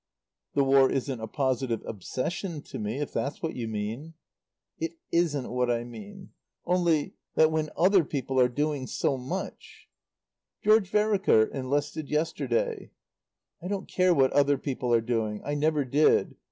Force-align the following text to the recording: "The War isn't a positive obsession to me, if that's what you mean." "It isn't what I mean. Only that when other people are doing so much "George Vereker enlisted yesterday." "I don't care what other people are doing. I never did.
"The 0.55 0.63
War 0.63 0.89
isn't 0.89 1.19
a 1.19 1.27
positive 1.27 1.83
obsession 1.85 2.63
to 2.63 2.79
me, 2.79 3.01
if 3.01 3.13
that's 3.13 3.43
what 3.43 3.55
you 3.55 3.67
mean." 3.67 4.15
"It 4.79 4.95
isn't 5.11 5.51
what 5.51 5.69
I 5.69 5.83
mean. 5.83 6.31
Only 6.65 7.13
that 7.35 7.51
when 7.51 7.69
other 7.77 8.03
people 8.03 8.39
are 8.39 8.49
doing 8.49 8.87
so 8.87 9.15
much 9.15 9.89
"George 10.63 10.89
Vereker 10.89 11.43
enlisted 11.51 12.09
yesterday." 12.09 12.89
"I 13.61 13.67
don't 13.67 13.87
care 13.87 14.15
what 14.15 14.33
other 14.33 14.57
people 14.57 14.91
are 14.91 15.01
doing. 15.01 15.39
I 15.45 15.53
never 15.53 15.85
did. 15.85 16.35